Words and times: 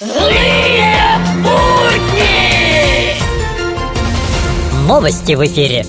Злые 0.00 1.18
будни! 1.42 3.18
Новости 4.88 5.34
в 5.34 5.44
эфире. 5.44 5.84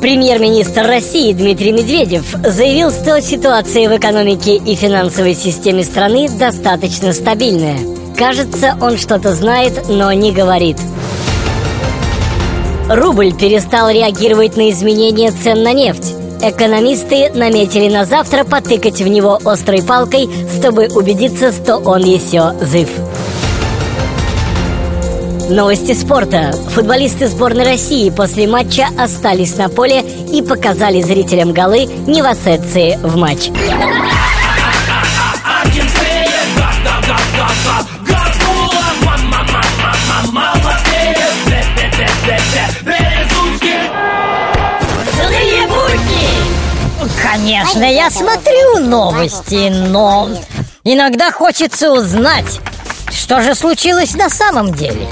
Премьер-министр 0.00 0.82
России 0.82 1.32
Дмитрий 1.32 1.72
Медведев 1.72 2.24
заявил, 2.44 2.92
что 2.92 3.20
ситуация 3.20 3.88
в 3.88 3.96
экономике 3.96 4.54
и 4.54 4.76
финансовой 4.76 5.34
системе 5.34 5.82
страны 5.82 6.28
достаточно 6.28 7.12
стабильная. 7.12 7.78
Кажется, 8.16 8.76
он 8.80 8.98
что-то 8.98 9.34
знает, 9.34 9.88
но 9.88 10.12
не 10.12 10.30
говорит. 10.30 10.76
Рубль 12.88 13.32
перестал 13.34 13.90
реагировать 13.90 14.56
на 14.56 14.70
изменения 14.70 15.32
цен 15.32 15.64
на 15.64 15.72
нефть. 15.72 16.14
Экономисты 16.42 17.30
наметили 17.32 17.88
на 17.88 18.04
завтра 18.04 18.44
потыкать 18.44 19.00
в 19.00 19.06
него 19.08 19.38
острой 19.44 19.82
палкой, 19.82 20.28
чтобы 20.58 20.88
убедиться, 20.88 21.52
что 21.52 21.76
он 21.78 22.02
еще 22.02 22.52
жив. 22.60 22.88
Новости 25.48 25.92
спорта. 25.92 26.52
Футболисты 26.70 27.28
сборной 27.28 27.64
России 27.64 28.10
после 28.10 28.48
матча 28.48 28.88
остались 28.98 29.56
на 29.56 29.68
поле 29.68 30.02
и 30.32 30.42
показали 30.42 31.00
зрителям 31.00 31.52
голы 31.52 31.84
не 31.84 32.20
в 32.20 32.26
в 33.02 33.16
матч. 33.16 33.50
Конечно, 47.36 47.84
я 47.84 48.08
смотрю 48.08 48.78
новости, 48.78 49.68
но 49.68 50.30
иногда 50.84 51.30
хочется 51.30 51.92
узнать, 51.92 52.60
что 53.10 53.42
же 53.42 53.54
случилось 53.54 54.14
на 54.14 54.30
самом 54.30 54.72
деле. 54.72 55.06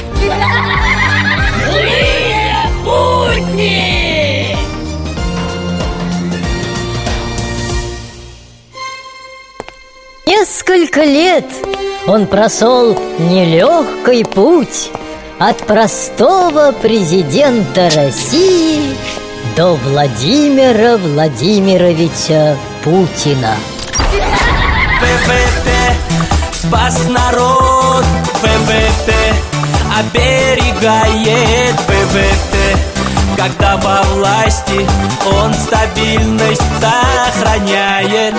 Несколько 10.27 11.05
лет 11.05 11.45
он 12.07 12.27
прошел 12.27 12.99
нелегкий 13.19 14.25
путь 14.25 14.91
от 15.39 15.59
простого 15.59 16.73
президента 16.73 17.91
России 17.95 18.97
до 19.57 19.75
Владимира 19.75 20.97
Владимировича 20.97 22.57
Путина. 22.83 23.55
ПВТ 25.01 25.71
спас 26.53 27.09
народ. 27.09 28.05
ПВТ 28.43 29.15
оберегает 29.97 31.77
ПВТ 31.87 32.57
Когда 33.37 33.77
во 33.77 34.03
власти 34.15 34.85
он 35.25 35.55
стабильность 35.55 36.63
сохраняет. 36.81 38.35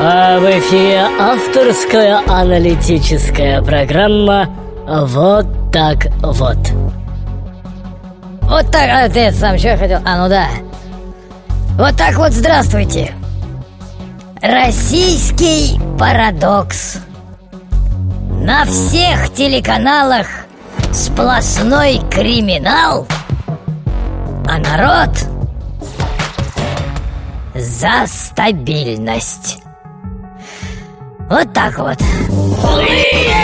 А 0.00 0.40
в 0.40 0.44
эфире 0.58 1.06
авторская 1.20 2.20
аналитическая 2.26 3.62
программа 3.62 4.48
«Вот 4.86 5.63
так 5.74 6.06
вот». 6.22 6.56
Вот 8.42 8.70
так, 8.70 8.88
а 8.88 9.08
ты 9.08 9.32
сам 9.32 9.58
что 9.58 9.76
хотел? 9.76 10.00
А, 10.04 10.16
ну 10.16 10.28
да. 10.28 10.46
Вот 11.76 11.96
так 11.96 12.14
вот, 12.14 12.30
здравствуйте. 12.30 13.12
Российский 14.40 15.80
парадокс. 15.98 16.98
На 18.42 18.64
всех 18.66 19.32
телеканалах 19.32 20.26
сплошной 20.92 22.00
криминал, 22.10 23.08
а 24.46 24.58
народ 24.58 25.10
за 27.54 28.06
стабильность. 28.06 29.58
Вот 31.28 31.52
так 31.52 31.76
вот. 31.78 31.98
Злые! 32.28 33.43